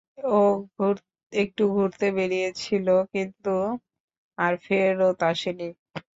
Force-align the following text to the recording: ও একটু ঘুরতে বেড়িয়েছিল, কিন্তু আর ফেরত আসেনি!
ও 0.31 0.39
একটু 1.33 1.63
ঘুরতে 1.73 2.07
বেড়িয়েছিল, 2.17 2.85
কিন্তু 3.13 3.53
আর 4.37 4.53
ফেরত 4.65 5.19
আসেনি! 5.31 5.69